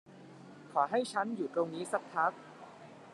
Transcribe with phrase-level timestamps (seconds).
[0.71, 2.31] ขอให้ฉันอยู่ตรงนี้สักพัก